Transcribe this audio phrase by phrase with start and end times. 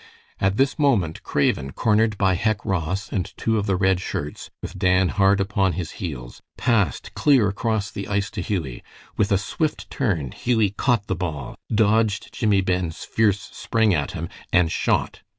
[0.39, 4.75] At this moment Craven, cornered by Hec Ross and two of the Red Shirts, with
[4.79, 8.81] Dan hard upon his heels, passed clear across the ice to Hughie.
[9.15, 14.27] With a swift turn Hughie caught the ball, dodged Jimmie Ben's fierce spring at him,
[14.51, 15.21] and shot.